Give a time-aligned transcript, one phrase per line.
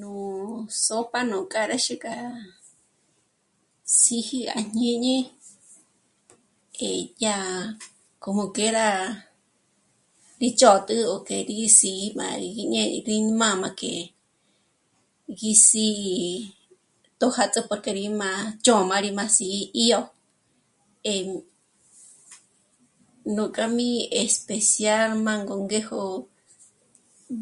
[0.00, 0.16] Nú
[0.84, 2.30] sopa nú k'âraxü k'a rá
[3.98, 5.16] síji à jñíñi
[6.88, 7.36] e dyà
[8.24, 8.90] como que rá
[10.38, 13.94] pích'ö̂tü o k'e rí sí'i má rí í né'e rí mā́mā k'e
[15.38, 16.16] gí sî'i
[17.18, 20.00] tjòjátso porque rí má'a chö̌m'a rí má sí'i 'í'o
[21.12, 21.26] en...
[23.36, 23.88] Nuk'a mí
[24.24, 26.02] especial má'a ngó ngéjo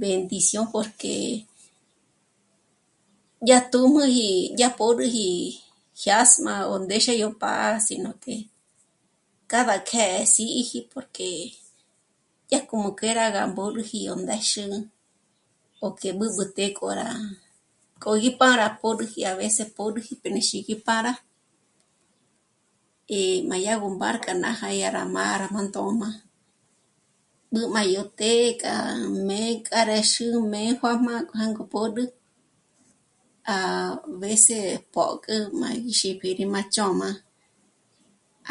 [0.00, 1.14] bendición porque
[3.48, 4.30] yá tújmüji,
[4.60, 5.30] yá pö̌rüji,
[6.02, 8.42] jyásma ò ndéxe yó pǎ'a sí nu të́'ë,
[9.50, 11.28] cada que síji porque
[12.52, 14.62] yá como que rá gá mbö̌rüji ò ndéxü
[15.86, 17.08] o k'e b'ǚb'ü të́'ë k'o rá
[18.02, 21.12] kógi para pö̌rüji a veces pö̌rüji p'é rí xíji pâra.
[23.18, 26.08] Eh..., má yá gó mbár k'a nája yá rá mâ'a gá ndôm'a,
[27.52, 32.04] b'ǘ má yó të́'ë k'á 'àjmé k'âráxüjmé juā́jmā jângo pód'ü,
[33.56, 33.58] a
[34.20, 37.10] veces pǒk'ü má gi xípi rí má chö̌m'a,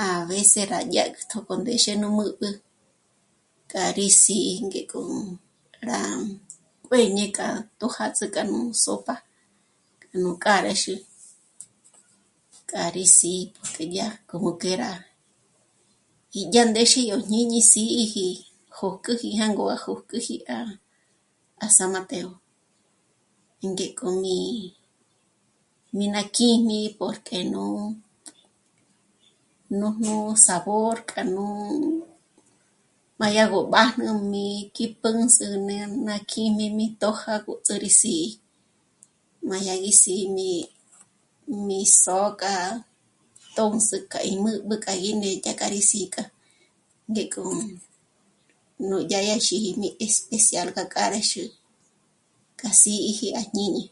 [0.05, 2.49] a veces rá dyá k'òtjo, k'o ndéxe nú mä̌b'ä,
[3.71, 5.01] k'a rí sí'i ngék'o
[5.87, 5.99] rá
[6.87, 7.47] kuěñe k'a
[7.79, 9.13] tjòjátsü k'a nú sopa,
[10.01, 10.93] k'a nú k'âraxü,
[12.69, 18.25] k'a rí sí'i k'o dyà como que rá 'ídyá ndéxe yó jñíñi sí'iji
[18.77, 20.57] jǒküji jângo gá jǒküji à,
[21.63, 22.29] à San Mateo.
[23.63, 24.37] Í ngék'o mí,
[25.97, 27.63] mí ná kíjmi porque nú,
[29.79, 31.45] nújnu sabor k'a nú
[33.19, 38.17] má yá ngó b'ájnu mí k'i pǘs'ü né'e ná kíjmi mí tjòjágots'ü rí si,
[39.47, 40.49] má yá gí sí'i mí,
[41.65, 42.57] mí s'ǒk'a
[43.55, 46.23] tṑsü k'a í mä̌b'ä k'a gi né'e dyà k'a rí sík'a,
[47.11, 47.41] ngék'o
[48.89, 51.43] núdya yá xíji mí especial gá k'âraxü,
[52.57, 52.99] k'a sí'iji
[53.39, 53.91] à jñíñi, jyà k'a k'o nú k'âraxü k'a